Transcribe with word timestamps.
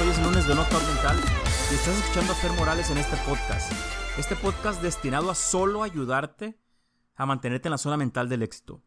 Hoy 0.00 0.08
es 0.10 0.22
lunes 0.22 0.46
de 0.46 0.54
Knockout 0.54 0.86
Mental 0.86 1.16
y 1.72 1.74
estás 1.74 1.98
escuchando 1.98 2.32
a 2.32 2.36
Fer 2.36 2.52
Morales 2.52 2.88
en 2.90 2.98
este 2.98 3.16
podcast. 3.28 3.72
Este 4.16 4.36
podcast 4.36 4.80
destinado 4.80 5.28
a 5.28 5.34
solo 5.34 5.82
ayudarte 5.82 6.56
a 7.16 7.26
mantenerte 7.26 7.66
en 7.66 7.72
la 7.72 7.78
zona 7.78 7.96
mental 7.96 8.28
del 8.28 8.44
éxito. 8.44 8.80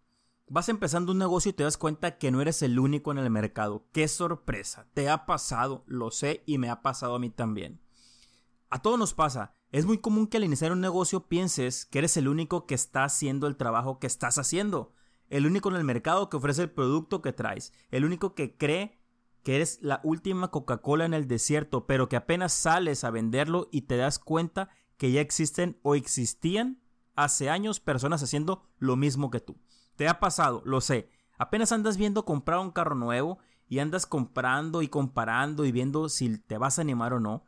Vas 0.47 0.69
empezando 0.69 1.11
un 1.11 1.18
negocio 1.18 1.50
y 1.50 1.54
te 1.54 1.63
das 1.63 1.77
cuenta 1.77 2.18
que 2.18 2.32
no 2.32 2.39
eres 2.39 2.61
el 2.61 2.79
único 2.79 3.11
en 3.11 3.18
el 3.18 3.29
mercado. 3.29 3.89
¡Qué 3.91 4.07
sorpresa! 4.07 4.87
Te 4.93 5.09
ha 5.09 5.25
pasado, 5.25 5.83
lo 5.86 6.11
sé 6.11 6.43
y 6.45 6.57
me 6.57 6.69
ha 6.69 6.82
pasado 6.82 7.15
a 7.15 7.19
mí 7.19 7.29
también. 7.29 7.82
A 8.69 8.82
todos 8.82 8.97
nos 8.97 9.14
pasa. 9.14 9.54
Es 9.69 9.86
muy 9.86 9.97
común 9.97 10.28
que 10.28 10.37
al 10.37 10.46
iniciar 10.46 10.71
un 10.71 10.79
negocio 10.79 11.28
pienses 11.28 11.86
que 11.86 12.00
eres 12.00 12.15
el 12.15 12.29
único 12.29 12.65
que 12.65 12.75
está 12.75 13.04
haciendo 13.04 13.47
el 13.47 13.57
trabajo 13.57 14.00
que 14.00 14.07
estás 14.07 14.37
haciendo. 14.37 14.93
El 15.28 15.46
único 15.46 15.68
en 15.69 15.75
el 15.75 15.83
mercado 15.83 16.29
que 16.29 16.37
ofrece 16.37 16.61
el 16.61 16.71
producto 16.71 17.21
que 17.21 17.33
traes. 17.33 17.73
El 17.89 18.05
único 18.05 18.33
que 18.33 18.55
cree 18.55 19.00
que 19.43 19.55
eres 19.55 19.79
la 19.81 20.01
última 20.04 20.50
Coca-Cola 20.50 21.05
en 21.05 21.13
el 21.13 21.27
desierto, 21.27 21.87
pero 21.87 22.09
que 22.09 22.15
apenas 22.15 22.54
sales 22.54 23.04
a 23.04 23.11
venderlo 23.11 23.69
y 23.71 23.83
te 23.83 23.97
das 23.97 24.19
cuenta 24.19 24.69
que 24.97 25.11
ya 25.11 25.21
existen 25.21 25.79
o 25.82 25.95
existían 25.95 26.82
hace 27.15 27.49
años 27.49 27.79
personas 27.79 28.21
haciendo 28.23 28.69
lo 28.77 28.96
mismo 28.96 29.32
que 29.32 29.39
tú. 29.39 29.59
Te 29.96 30.07
ha 30.07 30.19
pasado, 30.19 30.61
lo 30.65 30.82
sé. 30.82 31.09
Apenas 31.37 31.71
andas 31.71 31.97
viendo 31.97 32.25
comprar 32.25 32.59
un 32.59 32.72
carro 32.72 32.95
nuevo 32.95 33.39
y 33.67 33.80
andas 33.80 34.05
comprando 34.05 34.81
y 34.81 34.89
comparando 34.89 35.66
y 35.66 35.71
viendo 35.71 36.09
si 36.09 36.38
te 36.38 36.58
vas 36.58 36.77
a 36.77 36.81
animar 36.81 37.13
o 37.13 37.19
no. 37.19 37.45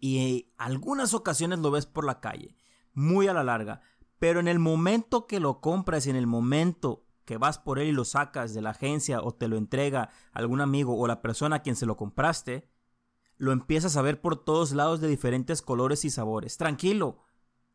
Y 0.00 0.52
algunas 0.56 1.14
ocasiones 1.14 1.58
lo 1.58 1.70
ves 1.70 1.86
por 1.86 2.04
la 2.04 2.20
calle, 2.20 2.56
muy 2.92 3.28
a 3.28 3.34
la 3.34 3.44
larga. 3.44 3.80
Pero 4.18 4.40
en 4.40 4.48
el 4.48 4.58
momento 4.58 5.26
que 5.26 5.38
lo 5.38 5.60
compras 5.60 6.06
y 6.06 6.10
en 6.10 6.16
el 6.16 6.26
momento 6.26 7.07
que 7.28 7.36
vas 7.36 7.58
por 7.58 7.78
él 7.78 7.88
y 7.88 7.92
lo 7.92 8.06
sacas 8.06 8.54
de 8.54 8.62
la 8.62 8.70
agencia 8.70 9.20
o 9.20 9.34
te 9.34 9.48
lo 9.48 9.58
entrega 9.58 10.08
algún 10.32 10.62
amigo 10.62 10.98
o 10.98 11.06
la 11.06 11.20
persona 11.20 11.56
a 11.56 11.62
quien 11.62 11.76
se 11.76 11.84
lo 11.84 11.94
compraste, 11.94 12.70
lo 13.36 13.52
empiezas 13.52 13.98
a 13.98 14.02
ver 14.02 14.22
por 14.22 14.42
todos 14.42 14.72
lados 14.72 15.02
de 15.02 15.08
diferentes 15.08 15.60
colores 15.60 16.06
y 16.06 16.10
sabores. 16.10 16.56
Tranquilo, 16.56 17.18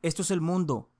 esto 0.02 0.23
es 0.23 0.32
el 0.32 0.42
mundo. 0.42 0.92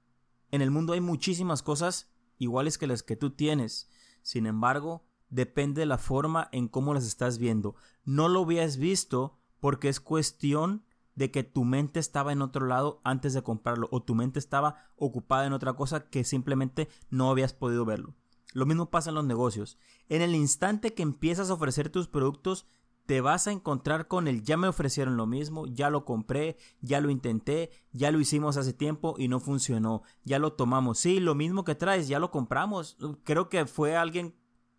En 0.52 0.62
el 0.62 0.70
mundo 0.70 0.94
hay 0.94 1.02
muchísimas 1.02 1.64
cosas 1.64 2.14
iguales 2.38 2.78
que 2.78 2.86
las 2.86 3.02
que 3.02 3.16
tú 3.16 3.32
tienes. 3.32 3.90
Sin 4.22 4.46
embargo, 4.46 5.04
depende 5.30 5.80
de 5.80 5.88
la 5.88 5.98
forma 5.98 6.50
en 6.52 6.68
cómo 6.68 6.94
las 6.94 7.08
estás 7.08 7.40
viendo. 7.40 7.76
No 8.06 8.28
lo 8.28 8.42
habías 8.42 8.78
visto 8.78 9.40
porque 9.60 9.90
es 9.90 10.00
cuestión 10.00 10.86
de 11.16 11.32
que 11.32 11.44
tu 11.44 11.64
mente 11.64 12.00
estaba 12.00 12.32
en 12.32 12.44
otro 12.44 12.68
lado 12.68 13.02
antes 13.04 13.34
de 13.34 13.42
comprarlo 13.42 13.88
o 13.92 14.04
tu 14.04 14.14
mente 14.14 14.38
estaba 14.38 14.92
ocupada 14.96 15.48
en 15.48 15.54
otra 15.54 15.74
cosa 15.74 16.08
que 16.08 16.24
simplemente 16.24 16.88
no 17.10 17.32
habías 17.32 17.54
podido 17.54 17.84
verlo. 17.84 18.14
Lo 18.54 18.66
mismo 18.66 18.90
pasa 18.90 19.10
en 19.10 19.16
los 19.16 19.26
negocios. 19.26 19.78
En 20.10 20.22
el 20.22 20.36
instante 20.36 20.94
que 20.94 21.04
empiezas 21.04 21.50
a 21.50 21.54
ofrecer 21.54 21.90
tus 21.90 22.08
productos, 22.08 22.66
te 23.06 23.20
vas 23.20 23.48
a 23.48 23.52
encontrar 23.52 24.08
con 24.08 24.28
el 24.28 24.44
ya 24.44 24.56
me 24.56 24.68
ofrecieron 24.68 25.18
lo 25.18 25.26
mismo, 25.26 25.68
ya 25.68 25.90
lo 25.90 26.06
compré, 26.06 26.58
ya 26.82 27.02
lo 27.02 27.10
intenté, 27.10 27.72
ya 27.92 28.12
lo 28.12 28.20
hicimos 28.20 28.56
hace 28.56 28.72
tiempo 28.72 29.16
y 29.18 29.28
no 29.28 29.40
funcionó, 29.40 30.04
ya 30.24 30.40
lo 30.40 30.54
tomamos. 30.54 31.00
Sí, 31.00 31.20
lo 31.20 31.36
mismo 31.36 31.66
que 31.66 31.76
traes, 31.76 32.08
ya 32.08 32.20
lo 32.20 32.32
compramos. 32.32 32.98
Creo 33.24 33.50
que 33.50 33.66
fue 33.66 33.98
alguien 33.98 34.36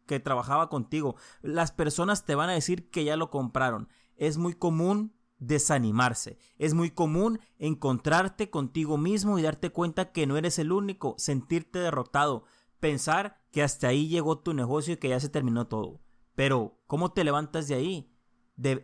que 0.06 0.20
trabajaba 0.20 0.69
contigo. 0.69 1.16
Las 1.42 1.72
personas 1.72 2.25
te 2.25 2.34
van 2.34 2.50
a 2.50 2.55
decir 2.55 2.91
que 2.91 3.05
ya 3.05 3.16
lo 3.16 3.31
compraron. 3.31 3.88
Es 4.16 4.38
muy 4.38 4.55
común 4.55 5.12
desanimarse. 5.38 6.38
Es 6.59 6.75
muy 6.75 6.91
común 6.91 7.41
encontrarte 7.59 8.50
contigo 8.50 8.97
mismo 8.97 9.38
y 9.38 9.42
darte 9.42 9.70
cuenta 9.70 10.12
que 10.12 10.27
no 10.27 10.36
eres 10.36 10.59
el 10.59 10.72
único, 10.72 11.14
sentirte 11.19 11.78
derrotado, 11.78 12.44
pensar 12.81 13.44
que 13.55 13.62
hasta 13.62 13.86
ahí 13.86 14.08
llegó 14.08 14.41
tu 14.41 14.52
negocio 14.52 14.94
y 14.94 14.97
que 14.97 15.10
ya 15.10 15.20
se 15.20 15.28
terminó 15.28 15.69
todo. 15.69 16.00
Pero, 16.34 16.82
¿cómo 16.88 17.12
te 17.12 17.22
levantas 17.22 17.69
de 17.69 17.76
ahí? 17.76 18.12
De, 18.56 18.81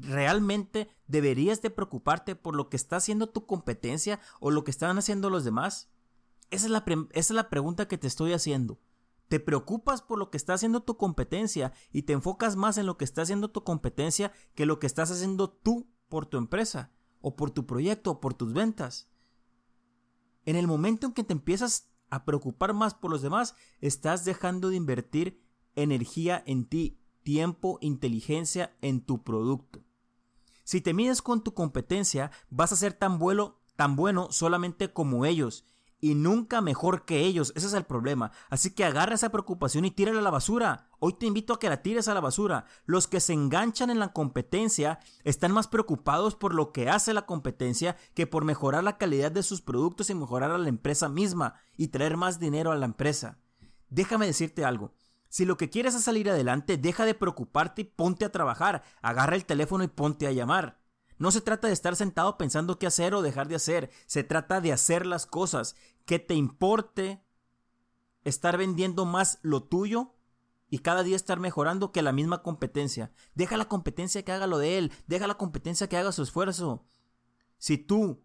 ¿Realmente 0.00 0.88
deberías 1.06 1.60
de 1.60 1.68
preocuparte 1.68 2.34
por 2.34 2.56
lo 2.56 2.70
que 2.70 2.78
está 2.78 2.96
haciendo 2.96 3.28
tu 3.28 3.44
competencia 3.44 4.18
o 4.40 4.50
lo 4.50 4.64
que 4.64 4.70
están 4.70 4.96
haciendo 4.96 5.28
los 5.28 5.44
demás? 5.44 5.92
Esa 6.50 6.64
es, 6.64 6.72
la 6.72 6.82
esa 6.88 7.08
es 7.12 7.30
la 7.32 7.50
pregunta 7.50 7.88
que 7.88 7.98
te 7.98 8.06
estoy 8.06 8.32
haciendo. 8.32 8.80
¿Te 9.28 9.38
preocupas 9.38 10.00
por 10.00 10.18
lo 10.18 10.30
que 10.30 10.38
está 10.38 10.54
haciendo 10.54 10.82
tu 10.82 10.96
competencia 10.96 11.74
y 11.92 12.04
te 12.04 12.14
enfocas 12.14 12.56
más 12.56 12.78
en 12.78 12.86
lo 12.86 12.96
que 12.96 13.04
está 13.04 13.20
haciendo 13.20 13.50
tu 13.50 13.64
competencia 13.64 14.32
que 14.54 14.64
lo 14.64 14.78
que 14.78 14.86
estás 14.86 15.10
haciendo 15.10 15.50
tú 15.50 15.92
por 16.08 16.24
tu 16.24 16.38
empresa 16.38 16.90
o 17.20 17.36
por 17.36 17.50
tu 17.50 17.66
proyecto 17.66 18.12
o 18.12 18.20
por 18.20 18.32
tus 18.32 18.54
ventas? 18.54 19.10
En 20.46 20.56
el 20.56 20.66
momento 20.66 21.06
en 21.06 21.12
que 21.12 21.22
te 21.22 21.34
empiezas 21.34 21.89
a 22.10 22.24
preocupar 22.24 22.74
más 22.74 22.94
por 22.94 23.10
los 23.10 23.22
demás, 23.22 23.54
estás 23.80 24.24
dejando 24.24 24.68
de 24.68 24.76
invertir 24.76 25.40
energía 25.74 26.42
en 26.46 26.66
ti, 26.66 26.98
tiempo, 27.22 27.78
inteligencia 27.80 28.76
en 28.82 29.00
tu 29.00 29.22
producto. 29.22 29.82
Si 30.64 30.80
te 30.80 30.94
mides 30.94 31.22
con 31.22 31.42
tu 31.42 31.54
competencia, 31.54 32.30
vas 32.50 32.72
a 32.72 32.76
ser 32.76 32.92
tan 32.92 33.18
bueno, 33.18 33.60
tan 33.76 33.96
bueno 33.96 34.28
solamente 34.30 34.92
como 34.92 35.24
ellos 35.24 35.64
y 36.00 36.14
nunca 36.14 36.60
mejor 36.60 37.04
que 37.04 37.20
ellos. 37.20 37.52
Ese 37.54 37.66
es 37.66 37.72
el 37.74 37.84
problema. 37.84 38.32
Así 38.48 38.70
que 38.70 38.84
agarra 38.84 39.14
esa 39.14 39.30
preocupación 39.30 39.84
y 39.84 39.90
tírala 39.90 40.20
a 40.20 40.22
la 40.22 40.30
basura. 40.30 40.88
Hoy 40.98 41.14
te 41.14 41.26
invito 41.26 41.52
a 41.52 41.58
que 41.58 41.68
la 41.68 41.82
tires 41.82 42.08
a 42.08 42.14
la 42.14 42.20
basura. 42.20 42.64
Los 42.86 43.06
que 43.06 43.20
se 43.20 43.32
enganchan 43.32 43.90
en 43.90 43.98
la 43.98 44.12
competencia 44.12 44.98
están 45.24 45.52
más 45.52 45.68
preocupados 45.68 46.34
por 46.34 46.54
lo 46.54 46.72
que 46.72 46.88
hace 46.88 47.14
la 47.14 47.26
competencia 47.26 47.96
que 48.14 48.26
por 48.26 48.44
mejorar 48.44 48.84
la 48.84 48.98
calidad 48.98 49.32
de 49.32 49.42
sus 49.42 49.60
productos 49.60 50.10
y 50.10 50.14
mejorar 50.14 50.50
a 50.50 50.58
la 50.58 50.68
empresa 50.68 51.08
misma 51.08 51.54
y 51.76 51.88
traer 51.88 52.16
más 52.16 52.40
dinero 52.40 52.72
a 52.72 52.76
la 52.76 52.86
empresa. 52.86 53.38
Déjame 53.88 54.26
decirte 54.26 54.64
algo. 54.64 54.94
Si 55.28 55.44
lo 55.44 55.56
que 55.56 55.70
quieres 55.70 55.94
es 55.94 56.02
salir 56.02 56.28
adelante, 56.28 56.76
deja 56.76 57.04
de 57.04 57.14
preocuparte 57.14 57.82
y 57.82 57.84
ponte 57.84 58.24
a 58.24 58.32
trabajar. 58.32 58.82
Agarra 59.00 59.36
el 59.36 59.46
teléfono 59.46 59.84
y 59.84 59.88
ponte 59.88 60.26
a 60.26 60.32
llamar. 60.32 60.80
No 61.20 61.30
se 61.30 61.42
trata 61.42 61.66
de 61.66 61.74
estar 61.74 61.96
sentado 61.96 62.38
pensando 62.38 62.78
qué 62.78 62.86
hacer 62.86 63.14
o 63.14 63.20
dejar 63.20 63.46
de 63.46 63.54
hacer, 63.54 63.90
se 64.06 64.24
trata 64.24 64.62
de 64.62 64.72
hacer 64.72 65.04
las 65.04 65.26
cosas, 65.26 65.76
que 66.10 66.18
te 66.18 66.34
importe 66.34 67.24
estar 68.24 68.58
vendiendo 68.58 69.04
más 69.04 69.38
lo 69.42 69.62
tuyo 69.62 70.16
y 70.68 70.80
cada 70.80 71.04
día 71.04 71.14
estar 71.14 71.38
mejorando 71.38 71.92
que 71.92 72.02
la 72.02 72.10
misma 72.10 72.42
competencia. 72.42 73.12
Deja 73.36 73.56
la 73.56 73.68
competencia 73.68 74.24
que 74.24 74.32
haga 74.32 74.48
lo 74.48 74.58
de 74.58 74.76
él, 74.76 74.92
deja 75.06 75.28
la 75.28 75.36
competencia 75.36 75.88
que 75.88 75.96
haga 75.96 76.10
su 76.10 76.24
esfuerzo. 76.24 76.84
Si 77.58 77.78
tú 77.78 78.24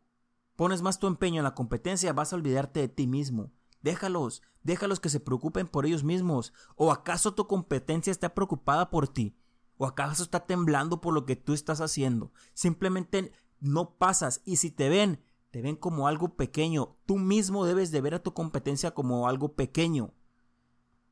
pones 0.55 0.81
más 0.81 0.97
tu 0.97 1.05
empeño 1.05 1.41
en 1.41 1.43
la 1.43 1.53
competencia, 1.53 2.11
vas 2.11 2.33
a 2.33 2.37
olvidarte 2.37 2.79
de 2.79 2.87
ti 2.87 3.05
mismo. 3.05 3.51
Déjalos, 3.83 4.41
déjalos 4.63 4.99
que 4.99 5.09
se 5.09 5.19
preocupen 5.19 5.67
por 5.67 5.85
ellos 5.85 6.03
mismos. 6.03 6.53
¿O 6.75 6.91
acaso 6.91 7.35
tu 7.35 7.45
competencia 7.45 8.09
está 8.09 8.33
preocupada 8.33 8.89
por 8.89 9.09
ti? 9.09 9.37
¿O 9.77 9.85
acaso 9.85 10.23
está 10.23 10.47
temblando 10.47 11.01
por 11.01 11.13
lo 11.13 11.27
que 11.27 11.35
tú 11.35 11.53
estás 11.53 11.81
haciendo? 11.81 12.33
Simplemente 12.55 13.31
no 13.59 13.95
pasas 13.99 14.41
y 14.43 14.55
si 14.55 14.71
te 14.71 14.89
ven, 14.89 15.23
te 15.55 15.61
ven 15.61 15.77
como 15.77 16.09
algo 16.09 16.35
pequeño. 16.35 16.97
Tú 17.05 17.17
mismo 17.17 17.65
debes 17.65 17.89
de 17.89 18.01
ver 18.01 18.13
a 18.13 18.21
tu 18.21 18.33
competencia 18.33 18.91
como 18.91 19.29
algo 19.29 19.55
pequeño. 19.55 20.13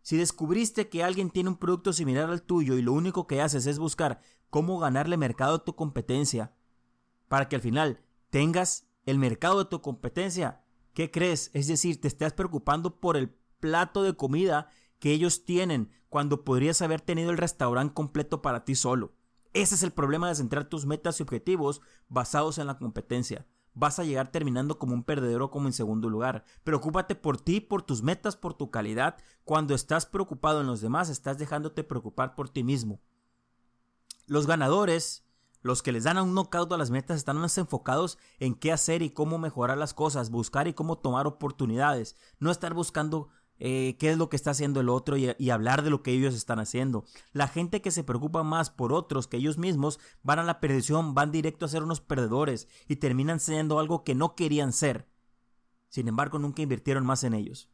Si 0.02 0.18
descubriste 0.18 0.90
que 0.90 1.02
alguien 1.02 1.30
tiene 1.30 1.48
un 1.48 1.56
producto 1.56 1.94
similar 1.94 2.30
al 2.30 2.42
tuyo 2.42 2.76
y 2.78 2.81
lo 2.81 2.92
único 2.92 3.26
que 3.26 3.40
haces 3.40 3.68
es 3.68 3.80
buscar 3.80 4.20
cómo 4.50 4.80
ganarle 4.80 5.16
mercado 5.16 5.56
a 5.56 5.64
tu 5.64 5.78
competencia, 5.78 6.54
para 7.30 7.48
que 7.48 7.56
al 7.56 7.62
final 7.62 8.04
tengas 8.31 8.86
el 9.06 9.18
mercado 9.18 9.59
de 9.59 9.70
tu 9.70 9.81
competencia, 9.81 10.66
¿qué 10.94 11.10
crees? 11.10 11.50
Es 11.54 11.68
decir, 11.68 12.02
te 12.02 12.10
estás 12.10 12.34
preocupando 12.34 13.00
por 13.00 13.16
el 13.16 13.34
plato 13.62 14.04
de 14.04 14.18
comida 14.18 14.68
que 15.00 15.14
ellos 15.14 15.46
tienen 15.46 15.90
cuando 16.10 16.44
podrías 16.44 16.81
haber 16.81 17.00
tenido 17.00 17.31
el 17.31 17.38
restaurante 17.38 17.94
completo 17.94 18.42
para 18.42 18.66
ti 18.66 18.75
solo. 18.75 19.14
Ese 19.54 19.75
es 19.75 19.84
el 19.84 19.92
problema 19.92 20.28
de 20.28 20.36
centrar 20.36 20.66
tus 20.66 20.86
metas 20.86 21.22
y 21.22 21.24
objetivos 21.24 21.80
basados 22.10 22.58
en 22.58 22.68
la 22.68 22.78
competencia. 22.78 23.48
Vas 23.75 23.97
a 24.00 24.03
llegar 24.03 24.31
terminando 24.31 24.77
como 24.77 24.94
un 24.94 25.03
perdedor 25.03 25.42
o 25.42 25.51
como 25.51 25.68
en 25.68 25.74
segundo 25.74 26.09
lugar. 26.09 26.45
Preocúpate 26.63 27.15
por 27.15 27.39
ti, 27.39 27.59
por 27.59 27.81
tus 27.81 28.03
metas, 28.03 28.36
por 28.36 28.53
tu 28.53 28.69
calidad. 28.69 29.18
Cuando 29.44 29.74
estás 29.74 30.06
preocupado 30.06 30.62
en 30.62 30.68
los 30.68 30.81
demás, 30.81 31.09
estás 31.09 31.38
dejándote 31.38 31.83
preocupar 31.83 32.36
por 32.36 32.50
ti 32.50 32.63
mismo. 32.63 33.01
Los 34.27 34.48
ganadores, 34.48 35.25
los 35.62 35.81
que 35.81 35.92
les 35.92 36.03
dan 36.03 36.18
a 36.18 36.24
un 36.24 36.33
knockout 36.33 36.71
a 36.71 36.77
las 36.77 36.92
metas, 36.92 37.18
están 37.18 37.38
más 37.38 37.57
enfocados 37.57 38.18
en 38.39 38.53
qué 38.53 38.71
hacer 38.71 39.01
y 39.01 39.09
cómo 39.09 39.38
mejorar 39.38 39.77
las 39.77 39.94
cosas, 39.94 40.30
buscar 40.30 40.68
y 40.68 40.74
cómo 40.74 40.98
tomar 41.00 41.25
oportunidades, 41.25 42.15
no 42.39 42.51
estar 42.51 42.74
buscando 42.74 43.30
eh, 43.59 43.95
qué 44.00 44.11
es 44.11 44.17
lo 44.17 44.29
que 44.29 44.35
está 44.35 44.51
haciendo 44.51 44.79
el 44.81 44.89
otro 44.89 45.15
y, 45.17 45.50
hablar 45.50 45.83
de 45.83 45.89
lo 45.89 46.03
que 46.03 46.11
ellos 46.11 46.33
están 46.33 46.59
haciendo. 46.59 47.05
La 47.31 47.47
gente 47.47 47.81
que 47.81 47.91
se 47.91 48.03
preocupa 48.03 48.44
más 48.44 48.69
por 48.69 48.94
otros 48.94 49.27
que 49.27 49.38
ellos 49.38 49.57
mismos 49.57 50.00
van 50.21 50.39
a 50.39 50.44
la 50.44 50.59
perdición, 50.59 51.13
van 51.13 51.31
directo 51.31 51.65
a 51.65 51.69
ser 51.69 51.83
unos 51.83 52.01
perdedores 52.01 52.67
y 52.88 52.97
terminan 52.97 53.39
siendo 53.39 53.79
algo 53.79 54.03
que 54.03 54.15
no 54.15 54.35
querían 54.35 54.73
ser. 54.73 55.07
Sin 55.89 56.07
embargo, 56.07 56.39
nunca 56.39 56.61
invirtieron 56.61 57.05
más 57.05 57.23
en 57.23 57.33
ellos. 57.33 57.69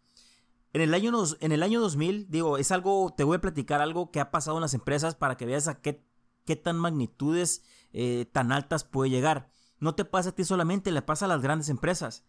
En 0.73 0.81
el 0.81 0.93
año, 0.93 1.11
en 1.39 1.51
el 1.51 1.63
año 1.63 1.79
2000, 1.79 2.29
digo, 2.29 2.57
es 2.57 2.71
algo, 2.71 3.13
te 3.17 3.23
voy 3.23 3.37
a 3.37 3.41
platicar 3.41 3.81
algo 3.81 4.11
que 4.11 4.19
ha 4.19 4.29
pasado 4.29 4.57
en 4.57 4.61
las 4.61 4.75
empresas 4.75 5.15
para 5.15 5.37
que 5.37 5.47
veas 5.47 5.67
a 5.67 5.81
qué, 5.81 6.05
qué 6.45 6.55
tan 6.55 6.77
magnitudes 6.77 7.63
eh, 7.91 8.27
tan 8.31 8.51
altas 8.51 8.83
puede 8.83 9.09
llegar. 9.09 9.49
No 9.79 9.95
te 9.95 10.05
pasa 10.05 10.29
a 10.29 10.35
ti 10.35 10.43
solamente, 10.43 10.91
le 10.91 11.01
pasa 11.01 11.25
a 11.25 11.29
las 11.29 11.41
grandes 11.41 11.69
empresas. 11.69 12.25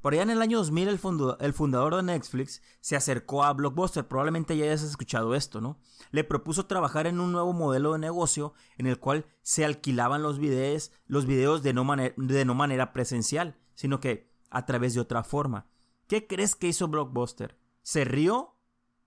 Por 0.00 0.14
allá 0.14 0.22
en 0.22 0.30
el 0.30 0.40
año 0.40 0.58
2000 0.58 0.88
el, 0.88 1.52
fundador 1.52 1.96
de 1.96 2.02
Netflix 2.02 2.62
se 2.80 2.96
acercó 2.96 3.44
a 3.44 3.52
Blockbuster, 3.52 4.08
probablemente 4.08 4.56
ya 4.56 4.64
hayas 4.64 4.82
escuchado 4.82 5.34
esto, 5.34 5.60
¿no? 5.60 5.78
Le 6.10 6.24
propuso 6.24 6.66
trabajar 6.66 7.06
en 7.06 7.20
un 7.20 7.32
nuevo 7.32 7.52
modelo 7.52 7.92
de 7.92 7.98
negocio 7.98 8.54
en 8.78 8.86
el 8.86 8.98
cual 8.98 9.26
se 9.42 9.64
alquilaban 9.64 10.22
los 10.22 10.38
videos, 10.38 10.90
los 11.06 11.26
videos 11.26 11.62
de, 11.62 11.74
no 11.74 11.84
de 12.16 12.44
no 12.46 12.54
manera 12.54 12.92
presencial, 12.94 13.58
sino 13.74 14.00
que 14.00 14.30
a 14.48 14.64
través 14.64 14.94
de 14.94 15.00
otra 15.00 15.22
forma. 15.22 15.66
¿Qué 16.06 16.26
crees 16.26 16.56
que 16.56 16.68
hizo 16.68 16.88
Blockbuster? 16.88 17.58
Se 17.82 18.04
rió 18.04 18.56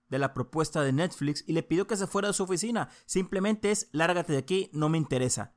de 0.08 0.18
la 0.20 0.32
propuesta 0.32 0.82
de 0.82 0.92
Netflix 0.92 1.42
y 1.46 1.54
le 1.54 1.64
pidió 1.64 1.88
que 1.88 1.96
se 1.96 2.06
fuera 2.06 2.28
de 2.28 2.34
su 2.34 2.44
oficina. 2.44 2.88
Simplemente 3.04 3.72
es, 3.72 3.88
lárgate 3.90 4.32
de 4.32 4.38
aquí, 4.38 4.70
no 4.72 4.88
me 4.88 4.98
interesa. 4.98 5.54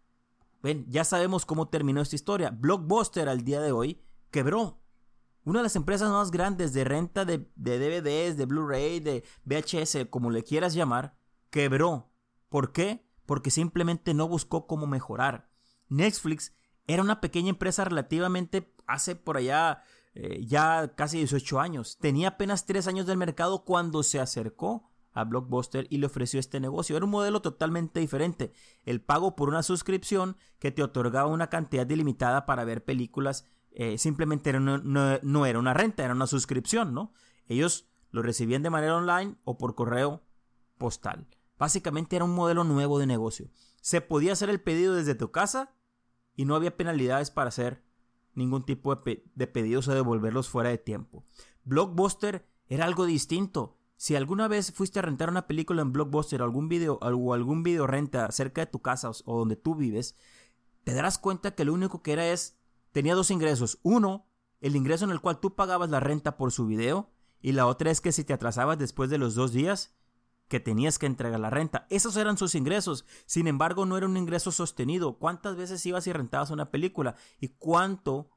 Ven, 0.64 0.86
ya 0.90 1.04
sabemos 1.04 1.46
cómo 1.46 1.70
terminó 1.70 2.02
esta 2.02 2.16
historia. 2.16 2.50
Blockbuster 2.50 3.30
al 3.30 3.44
día 3.44 3.62
de 3.62 3.72
hoy 3.72 4.02
quebró. 4.32 4.82
Una 5.48 5.60
de 5.60 5.64
las 5.64 5.78
empresas 5.78 6.12
más 6.12 6.30
grandes 6.30 6.74
de 6.74 6.84
renta 6.84 7.24
de, 7.24 7.38
DVDs, 7.56 8.36
de 8.36 8.46
Blu-ray, 8.46 9.00
de 9.00 9.24
VHS, 9.46 10.10
como 10.10 10.30
le 10.30 10.44
quieras 10.44 10.74
llamar, 10.74 11.16
quebró. 11.50 12.12
¿Por 12.50 12.74
qué? 12.74 13.08
Porque 13.26 13.50
simplemente 13.50 14.14
no 14.14 14.28
buscó 14.28 14.68
cómo 14.68 14.88
mejorar. 14.88 15.50
Netflix 15.88 16.52
era 16.86 17.02
una 17.02 17.22
pequeña 17.22 17.48
empresa 17.48 17.86
relativamente 17.86 18.76
hace 18.88 19.16
por 19.16 19.38
allá 19.38 19.84
eh, 20.16 20.46
ya 20.46 20.94
casi 20.96 21.20
18 21.20 21.62
años. 21.62 21.98
Tenía 21.98 22.28
apenas 22.28 22.66
3 22.66 22.86
años 22.88 23.06
del 23.06 23.16
mercado 23.16 23.64
cuando 23.64 24.04
se 24.04 24.20
acercó 24.20 24.90
a 25.14 25.24
Blockbuster 25.24 25.88
y 25.90 26.00
le 26.00 26.08
ofreció 26.08 26.42
este 26.42 26.60
negocio. 26.60 26.98
Era 26.98 27.06
un 27.06 27.12
modelo 27.12 27.42
totalmente 27.42 28.02
diferente. 28.02 28.52
El 28.84 29.00
pago 29.00 29.38
por 29.38 29.48
una 29.48 29.64
suscripción 29.64 30.36
que 30.60 30.74
te 30.74 30.84
otorgaba 30.84 31.30
una 31.30 31.48
cantidad 31.48 31.88
delimitada 31.88 32.46
para 32.46 32.66
ver 32.66 32.84
películas 32.84 33.46
eh, 33.80 34.00
simplemente 34.00 34.52
no, 34.60 35.46
era 35.46 35.60
una 35.60 35.76
renta, 35.76 36.04
era 36.04 36.16
una 36.16 36.26
suscripción, 36.26 36.96
¿no? 36.96 37.14
Ellos 37.46 37.88
lo 38.10 38.24
recibían 38.24 38.64
de 38.64 38.72
manera 38.72 38.96
online 38.96 39.36
o 39.44 39.60
por 39.60 39.76
correo 39.76 40.24
postal. 40.80 41.28
Básicamente 41.60 42.16
era 42.16 42.26
un 42.26 42.34
modelo 42.34 42.64
nuevo 42.64 42.98
de 42.98 43.06
negocio. 43.06 43.52
Se 43.82 44.02
podía 44.02 44.34
hacer 44.34 44.50
el 44.50 44.62
pedido 44.62 44.96
desde 44.96 45.14
tu 45.14 45.30
casa 45.30 45.76
y 46.36 46.46
no 46.46 46.56
había 46.56 46.76
penalidades 46.76 47.30
para 47.30 47.50
hacer 47.50 47.84
ningún 48.34 48.66
tipo 48.66 48.96
de, 48.96 49.24
de 49.36 49.46
pedidos 49.46 49.88
o 49.88 49.94
devolverlos 49.94 50.50
fuera 50.50 50.72
de 50.72 50.80
tiempo. 50.80 51.24
Blockbuster 51.64 52.48
era 52.70 52.86
algo 52.86 53.06
distinto. 53.06 53.78
Si 53.96 54.16
alguna 54.16 54.48
vez 54.48 54.72
fuiste 54.72 54.98
a 54.98 55.04
rentar 55.04 55.30
una 55.30 55.46
película 55.46 55.84
en 55.84 55.94
Blockbuster 55.94 56.42
o 56.42 56.46
algún 56.46 56.68
video 56.68 56.98
o 57.00 57.34
algún 57.36 57.62
video 57.62 57.86
renta 57.86 58.32
cerca 58.32 58.62
de 58.62 58.72
tu 58.72 58.82
casa 58.82 59.12
o 59.26 59.38
donde 59.38 59.56
tú 59.56 59.76
vives, 59.76 60.16
te 60.84 60.96
darás 60.96 61.20
cuenta 61.20 61.54
que 61.54 61.64
lo 61.64 61.76
único 61.76 62.02
que 62.02 62.14
era 62.14 62.28
es 62.28 62.57
tenía 62.98 63.14
dos 63.14 63.30
ingresos. 63.30 63.78
Uno, 63.84 64.26
el 64.60 64.76
ingreso 64.76 65.06
en 65.06 65.12
el 65.12 65.22
cual 65.22 65.40
tú 65.40 65.54
pagabas 65.54 65.92
la 65.92 66.00
renta 66.00 66.36
por 66.36 66.52
su 66.52 66.66
video. 66.66 67.12
Y 67.40 67.52
la 67.52 67.68
otra 67.68 67.92
es 67.92 68.02
que 68.02 68.12
si 68.12 68.24
te 68.24 68.34
atrasabas 68.34 68.80
después 68.80 69.12
de 69.12 69.20
los 69.20 69.36
dos 69.36 69.52
días, 69.52 69.96
que 70.48 70.60
tenías 70.60 70.98
que 70.98 71.06
entregar 71.06 71.40
la 71.40 71.52
renta. 71.52 71.86
Esos 71.92 72.18
eran 72.18 72.40
sus 72.40 72.56
ingresos. 72.56 73.06
Sin 73.28 73.48
embargo, 73.48 73.86
no 73.86 73.98
era 73.98 74.08
un 74.08 74.18
ingreso 74.18 74.52
sostenido. 74.52 75.20
¿Cuántas 75.20 75.56
veces 75.56 75.86
ibas 75.86 76.08
y 76.08 76.12
rentabas 76.12 76.50
una 76.50 76.72
película? 76.72 77.14
¿Y 77.40 77.50
cuánto 77.50 78.32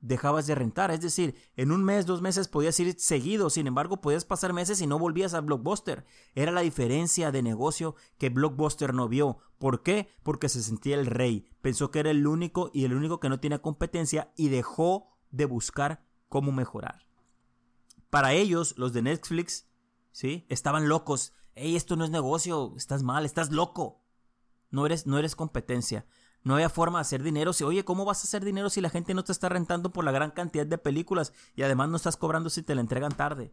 dejabas 0.00 0.46
de 0.46 0.54
rentar. 0.54 0.90
Es 0.90 1.00
decir, 1.00 1.34
en 1.56 1.72
un 1.72 1.84
mes, 1.84 2.06
dos 2.06 2.22
meses 2.22 2.48
podías 2.48 2.78
ir 2.80 2.94
seguido, 2.98 3.50
sin 3.50 3.66
embargo 3.66 4.00
podías 4.00 4.24
pasar 4.24 4.52
meses 4.52 4.80
y 4.80 4.86
no 4.86 4.98
volvías 4.98 5.34
a 5.34 5.40
Blockbuster. 5.40 6.04
Era 6.34 6.52
la 6.52 6.60
diferencia 6.60 7.32
de 7.32 7.42
negocio 7.42 7.94
que 8.18 8.28
Blockbuster 8.28 8.94
no 8.94 9.08
vio. 9.08 9.38
¿Por 9.58 9.82
qué? 9.82 10.08
Porque 10.22 10.48
se 10.48 10.62
sentía 10.62 10.96
el 10.96 11.06
rey. 11.06 11.48
Pensó 11.60 11.90
que 11.90 12.00
era 12.00 12.10
el 12.10 12.26
único 12.26 12.70
y 12.72 12.84
el 12.84 12.94
único 12.94 13.20
que 13.20 13.28
no 13.28 13.40
tiene 13.40 13.60
competencia 13.60 14.32
y 14.36 14.48
dejó 14.48 15.16
de 15.30 15.44
buscar 15.46 16.04
cómo 16.28 16.52
mejorar. 16.52 17.06
Para 18.10 18.32
ellos, 18.32 18.74
los 18.76 18.92
de 18.92 19.02
Netflix, 19.02 19.68
¿sí? 20.12 20.46
Estaban 20.48 20.88
locos. 20.88 21.32
Ey, 21.54 21.76
esto 21.76 21.96
no 21.96 22.04
es 22.04 22.10
negocio, 22.10 22.74
estás 22.76 23.02
mal, 23.02 23.24
estás 23.24 23.50
loco. 23.50 24.02
No 24.70 24.86
eres, 24.86 25.06
no 25.06 25.18
eres 25.18 25.36
competencia. 25.36 26.06
No 26.46 26.54
había 26.54 26.70
forma 26.70 26.98
de 26.98 27.02
hacer 27.02 27.24
dinero. 27.24 27.52
Si, 27.52 27.64
oye, 27.64 27.84
¿cómo 27.84 28.04
vas 28.04 28.20
a 28.20 28.22
hacer 28.22 28.44
dinero 28.44 28.70
si 28.70 28.80
la 28.80 28.88
gente 28.88 29.14
no 29.14 29.24
te 29.24 29.32
está 29.32 29.48
rentando 29.48 29.90
por 29.90 30.04
la 30.04 30.12
gran 30.12 30.30
cantidad 30.30 30.64
de 30.64 30.78
películas 30.78 31.32
y 31.56 31.62
además 31.62 31.88
no 31.88 31.96
estás 31.96 32.16
cobrando 32.16 32.50
si 32.50 32.62
te 32.62 32.76
la 32.76 32.82
entregan 32.82 33.10
tarde? 33.10 33.52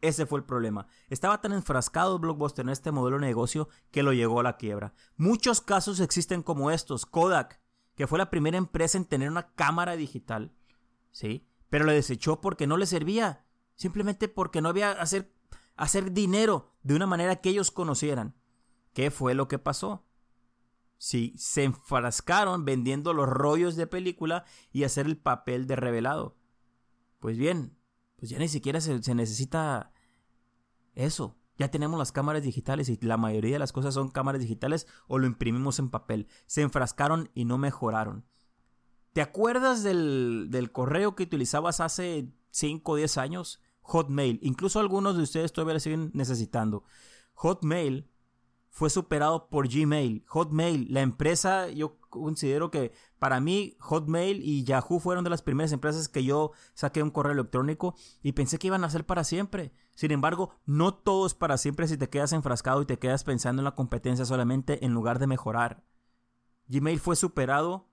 Ese 0.00 0.26
fue 0.26 0.40
el 0.40 0.44
problema. 0.44 0.88
Estaba 1.08 1.40
tan 1.40 1.52
enfrascado 1.52 2.18
Blockbuster 2.18 2.64
en 2.64 2.70
este 2.70 2.90
modelo 2.90 3.20
de 3.20 3.26
negocio 3.26 3.68
que 3.92 4.02
lo 4.02 4.12
llegó 4.12 4.40
a 4.40 4.42
la 4.42 4.56
quiebra. 4.56 4.92
Muchos 5.16 5.60
casos 5.60 6.00
existen 6.00 6.42
como 6.42 6.72
estos. 6.72 7.06
Kodak, 7.06 7.60
que 7.94 8.08
fue 8.08 8.18
la 8.18 8.28
primera 8.28 8.58
empresa 8.58 8.98
en 8.98 9.04
tener 9.04 9.30
una 9.30 9.52
cámara 9.52 9.94
digital, 9.94 10.52
¿sí? 11.12 11.46
Pero 11.70 11.84
le 11.84 11.92
desechó 11.92 12.40
porque 12.40 12.66
no 12.66 12.76
le 12.76 12.86
servía. 12.86 13.44
Simplemente 13.76 14.26
porque 14.26 14.60
no 14.60 14.68
había 14.68 14.90
hacer, 14.90 15.32
hacer 15.76 16.10
dinero 16.10 16.72
de 16.82 16.96
una 16.96 17.06
manera 17.06 17.36
que 17.36 17.50
ellos 17.50 17.70
conocieran. 17.70 18.34
¿Qué 18.94 19.12
fue 19.12 19.34
lo 19.34 19.46
que 19.46 19.60
pasó? 19.60 20.05
Sí, 20.98 21.34
se 21.36 21.64
enfrascaron 21.64 22.64
vendiendo 22.64 23.12
los 23.12 23.28
rollos 23.28 23.76
de 23.76 23.86
película 23.86 24.44
y 24.72 24.84
hacer 24.84 25.06
el 25.06 25.18
papel 25.18 25.66
de 25.66 25.76
revelado. 25.76 26.36
Pues 27.18 27.36
bien, 27.36 27.76
pues 28.16 28.30
ya 28.30 28.38
ni 28.38 28.48
siquiera 28.48 28.80
se, 28.80 29.14
necesita 29.14 29.92
eso. 30.94 31.36
Ya 31.58 31.70
tenemos 31.70 31.98
las 31.98 32.12
cámaras 32.12 32.42
digitales 32.42 32.88
y 32.88 32.98
la 33.00 33.16
mayoría 33.16 33.54
de 33.54 33.58
las 33.58 33.72
cosas 33.72 33.94
son 33.94 34.10
cámaras 34.10 34.40
digitales 34.40 34.86
o 35.06 35.18
lo 35.18 35.26
imprimimos 35.26 35.78
en 35.78 35.90
papel. 35.90 36.28
Se 36.46 36.62
enfrascaron 36.62 37.30
y 37.34 37.44
no 37.44 37.58
mejoraron. 37.58 38.26
¿Te 39.12 39.22
acuerdas 39.22 39.82
del, 39.82 40.48
del 40.50 40.72
correo 40.72 41.14
que 41.14 41.22
utilizabas 41.22 41.80
hace 41.80 42.34
5 42.50 42.92
o 42.92 42.96
10 42.96 43.18
años? 43.18 43.62
Hotmail. 43.80 44.38
Incluso 44.42 44.80
algunos 44.80 45.16
de 45.16 45.22
ustedes 45.22 45.52
todavía 45.52 45.74
lo 45.74 45.80
siguen 45.80 46.10
necesitando. 46.12 46.84
Hotmail 47.34 48.10
fue 48.76 48.90
superado 48.90 49.48
por 49.48 49.68
Gmail. 49.68 50.22
Hotmail, 50.26 50.92
la 50.92 51.00
empresa, 51.00 51.70
yo 51.70 51.96
considero 52.10 52.70
que 52.70 52.92
para 53.18 53.40
mí 53.40 53.74
Hotmail 53.80 54.42
y 54.42 54.64
Yahoo 54.64 55.00
fueron 55.00 55.24
de 55.24 55.30
las 55.30 55.40
primeras 55.40 55.72
empresas 55.72 56.10
que 56.10 56.24
yo 56.24 56.52
saqué 56.74 57.02
un 57.02 57.10
correo 57.10 57.32
electrónico 57.32 57.94
y 58.22 58.32
pensé 58.32 58.58
que 58.58 58.66
iban 58.66 58.84
a 58.84 58.90
ser 58.90 59.06
para 59.06 59.24
siempre. 59.24 59.72
Sin 59.94 60.12
embargo, 60.12 60.50
no 60.66 60.92
todo 60.92 61.26
es 61.26 61.32
para 61.32 61.56
siempre 61.56 61.88
si 61.88 61.96
te 61.96 62.10
quedas 62.10 62.34
enfrascado 62.34 62.82
y 62.82 62.84
te 62.84 62.98
quedas 62.98 63.24
pensando 63.24 63.60
en 63.60 63.64
la 63.64 63.74
competencia 63.74 64.26
solamente 64.26 64.84
en 64.84 64.92
lugar 64.92 65.20
de 65.20 65.26
mejorar. 65.26 65.82
Gmail 66.68 67.00
fue 67.00 67.16
superado. 67.16 67.88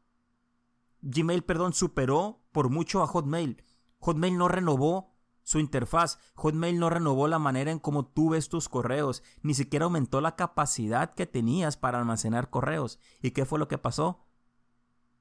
Gmail, 1.02 1.46
perdón, 1.46 1.72
superó 1.72 2.42
por 2.52 2.70
mucho 2.70 3.02
a 3.02 3.08
Hotmail. 3.08 3.64
Hotmail 4.00 4.38
no 4.38 4.50
renovó 4.50 5.13
su 5.44 5.60
interfaz. 5.60 6.20
Hotmail 6.36 6.80
no 6.80 6.90
renovó 6.90 7.28
la 7.28 7.40
manera 7.40 7.72
en 7.72 7.80
cómo 7.80 8.06
tú 8.06 8.30
ves 8.30 8.50
tus 8.50 8.70
correos, 8.70 9.24
ni 9.42 9.54
siquiera 9.54 9.86
aumentó 9.86 10.22
la 10.22 10.36
capacidad 10.36 11.14
que 11.14 11.26
tenías 11.26 11.78
para 11.78 12.00
almacenar 12.00 12.50
correos. 12.50 13.00
¿Y 13.22 13.32
qué 13.32 13.46
fue 13.46 13.60
lo 13.60 13.68
que 13.68 13.78
pasó? 13.78 14.26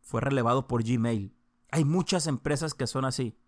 Fue 0.01 0.21
relevado 0.21 0.67
por 0.67 0.83
Gmail. 0.85 1.37
Hay 1.71 1.85
muchas 1.85 2.27
empresas 2.27 2.75
que 2.75 2.87
son 2.87 3.05
así. 3.05 3.39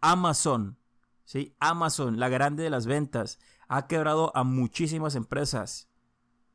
Amazon, 0.00 0.78
¿sí? 1.24 1.56
Amazon, 1.60 2.18
la 2.18 2.28
grande 2.28 2.62
de 2.62 2.70
las 2.70 2.86
ventas, 2.86 3.38
ha 3.68 3.86
quebrado 3.86 4.34
a 4.36 4.44
muchísimas 4.44 5.14
empresas 5.14 5.90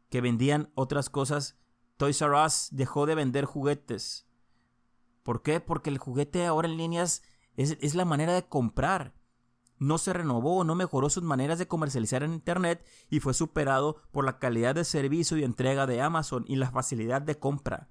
que 0.09 0.21
vendían 0.21 0.71
otras 0.75 1.09
cosas. 1.09 1.59
Toys 1.97 2.21
R 2.21 2.45
Us 2.45 2.69
dejó 2.71 3.05
de 3.05 3.15
vender 3.15 3.45
juguetes. 3.45 4.27
¿Por 5.23 5.41
qué? 5.41 5.59
Porque 5.59 5.89
el 5.89 5.97
juguete 5.97 6.45
ahora 6.45 6.67
en 6.67 6.77
líneas 6.77 7.21
es, 7.55 7.77
es 7.81 7.95
la 7.95 8.05
manera 8.05 8.33
de 8.33 8.47
comprar 8.47 9.13
no 9.83 9.97
se 9.97 10.13
renovó, 10.13 10.63
no 10.63 10.75
mejoró 10.75 11.09
sus 11.09 11.23
maneras 11.23 11.59
de 11.59 11.67
comercializar 11.67 12.23
en 12.23 12.33
Internet 12.33 12.85
y 13.09 13.19
fue 13.19 13.33
superado 13.33 13.97
por 14.11 14.25
la 14.25 14.39
calidad 14.39 14.75
de 14.75 14.85
servicio 14.85 15.37
y 15.37 15.43
entrega 15.43 15.85
de 15.85 16.01
Amazon 16.01 16.45
y 16.47 16.55
la 16.55 16.71
facilidad 16.71 17.21
de 17.21 17.37
compra. 17.37 17.89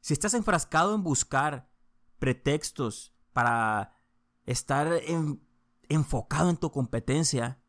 Si 0.00 0.12
estás 0.12 0.34
enfrascado 0.34 0.94
en 0.94 1.02
buscar 1.02 1.68
pretextos 2.18 3.12
para 3.32 3.92
estar 4.44 4.88
enfocado 5.88 6.50
en 6.50 6.56
tu 6.56 6.70
competencia 6.70 7.60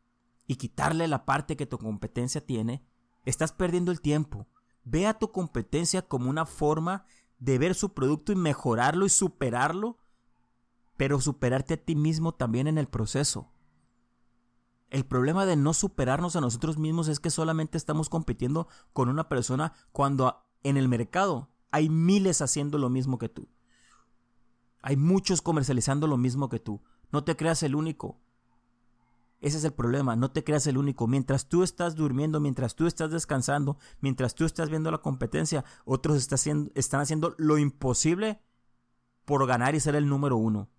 y 0.46 0.56
quitarle 0.56 1.08
la 1.08 1.24
parte 1.24 1.56
que 1.56 1.66
tu 1.66 1.78
competencia 1.78 2.46
tiene, 2.46 2.86
estás 3.24 3.52
perdiendo 3.52 3.90
el 3.90 4.00
tiempo. 4.00 4.46
Ve 4.84 5.06
a 5.06 5.18
tu 5.18 5.32
competencia 5.32 6.02
como 6.02 6.30
una 6.30 6.46
forma 6.46 7.04
de 7.38 7.58
ver 7.58 7.74
su 7.74 7.92
producto 7.92 8.32
y 8.32 8.36
mejorarlo 8.36 9.04
y 9.04 9.10
superarlo 9.10 9.98
pero 10.98 11.20
superarte 11.20 11.74
a 11.74 11.76
ti 11.78 11.94
mismo 11.94 12.34
también 12.34 12.66
en 12.66 12.76
el 12.76 12.88
proceso. 12.88 13.50
El 14.90 15.06
problema 15.06 15.46
de 15.46 15.54
no 15.54 15.72
superarnos 15.72 16.34
a 16.34 16.40
nosotros 16.40 16.76
mismos 16.76 17.06
es 17.08 17.20
que 17.20 17.30
solamente 17.30 17.78
estamos 17.78 18.08
compitiendo 18.08 18.66
con 18.92 19.08
una 19.08 19.28
persona 19.28 19.72
cuando 19.92 20.44
en 20.64 20.76
el 20.76 20.88
mercado 20.88 21.50
hay 21.70 21.88
miles 21.88 22.42
haciendo 22.42 22.78
lo 22.78 22.90
mismo 22.90 23.16
que 23.16 23.28
tú. 23.28 23.48
Hay 24.82 24.96
muchos 24.96 25.40
comercializando 25.40 26.08
lo 26.08 26.16
mismo 26.16 26.48
que 26.48 26.58
tú. 26.58 26.82
No 27.12 27.22
te 27.22 27.36
creas 27.36 27.62
el 27.62 27.76
único. 27.76 28.18
Ese 29.40 29.58
es 29.58 29.64
el 29.64 29.72
problema, 29.72 30.16
no 30.16 30.32
te 30.32 30.42
creas 30.42 30.66
el 30.66 30.78
único. 30.78 31.06
Mientras 31.06 31.48
tú 31.48 31.62
estás 31.62 31.94
durmiendo, 31.94 32.40
mientras 32.40 32.74
tú 32.74 32.88
estás 32.88 33.12
descansando, 33.12 33.78
mientras 34.00 34.34
tú 34.34 34.44
estás 34.44 34.68
viendo 34.68 34.90
la 34.90 34.98
competencia, 34.98 35.64
otros 35.84 36.16
están 36.16 36.36
haciendo, 36.36 36.70
están 36.74 37.00
haciendo 37.00 37.36
lo 37.38 37.56
imposible 37.56 38.42
por 39.24 39.46
ganar 39.46 39.76
y 39.76 39.80
ser 39.80 39.94
el 39.94 40.08
número 40.08 40.36
uno. 40.36 40.70